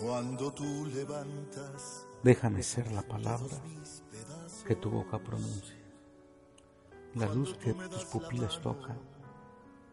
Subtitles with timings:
[0.00, 3.54] Cuando tú levantas, déjame ser la palabra
[4.66, 5.76] que tu boca pronuncia,
[7.14, 8.98] la luz que tus pupilas tocan,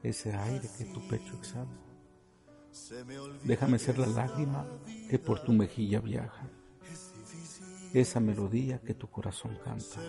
[0.02, 1.68] ese aire que tu pecho exhala.
[3.44, 4.66] Déjame ser la lágrima
[5.10, 6.48] que por tu mejilla viaja,
[7.94, 10.02] esa melodía que tu corazón canta,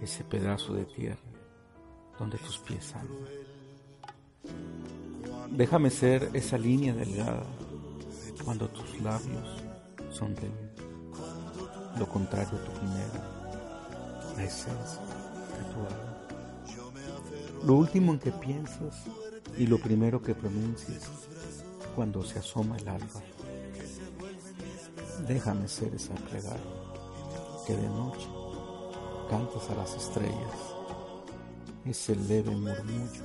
[0.00, 1.20] ese pedazo de tierra
[2.18, 3.28] donde tus pies andan.
[5.50, 7.44] Déjame ser esa línea delgada
[8.44, 9.62] cuando tus labios
[10.10, 10.50] son de
[11.98, 13.54] lo contrario tu primera,
[14.36, 16.14] la esencia de tu alma.
[17.64, 19.04] Lo último en que piensas
[19.56, 21.08] y lo primero que pronuncias
[21.94, 23.22] cuando se asoma el alba.
[25.26, 26.60] Déjame ser esa plegaria
[27.66, 28.28] que de noche
[29.30, 30.58] cantas a las estrellas,
[31.86, 33.22] ese leve murmullo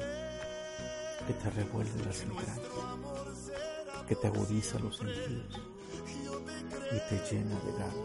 [1.28, 2.59] que te revuelve las entrañas
[4.09, 5.61] que te agudiza los sentidos
[6.91, 7.95] y te llena de ganas.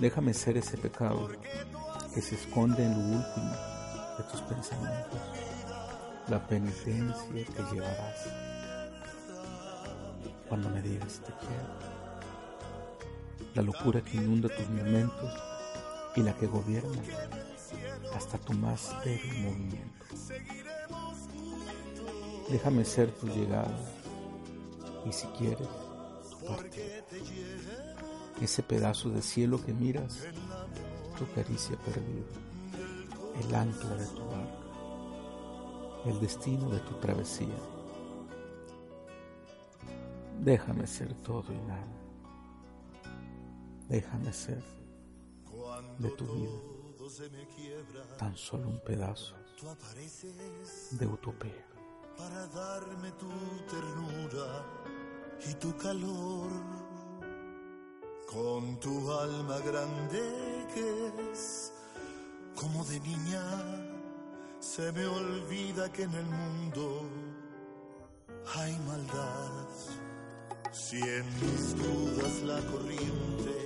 [0.00, 1.28] Déjame ser ese pecado
[2.12, 3.52] que se esconde en lo último
[4.18, 5.20] de tus pensamientos,
[6.28, 8.28] la penitencia que llevarás
[10.48, 11.78] cuando me digas te quiero,
[13.54, 15.32] la locura que inunda tus momentos
[16.16, 17.00] y la que gobierna
[18.12, 20.04] hasta tu más débil movimiento.
[22.50, 23.78] Déjame ser tu llegada
[25.04, 25.68] y si quieres,
[26.30, 27.04] tu partida.
[28.40, 30.24] Ese pedazo de cielo que miras,
[31.18, 32.24] tu caricia perdida,
[33.42, 34.58] el ancla de tu barca,
[36.06, 37.58] el destino de tu travesía.
[40.40, 41.86] Déjame ser todo y nada.
[43.88, 44.62] Déjame ser
[45.98, 46.78] de tu vida
[48.18, 49.34] tan solo un pedazo
[50.92, 51.77] de utopía
[52.54, 53.30] darme tu
[53.70, 54.64] ternura
[55.48, 56.50] y tu calor.
[58.26, 61.72] Con tu alma grande que es
[62.54, 63.42] como de niña,
[64.60, 67.08] se me olvida que en el mundo
[68.54, 69.68] hay maldad.
[70.72, 73.58] Si en mis dudas la corriente